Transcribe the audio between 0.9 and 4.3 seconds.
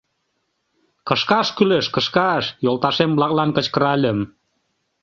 —Кышкаш кӱлеш, кышкаш,— йолташем-влаклан кычкыральым